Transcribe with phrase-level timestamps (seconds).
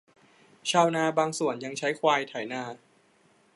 [0.69, 2.63] ชาวนาบางส่วนยังใช้ควายไถนา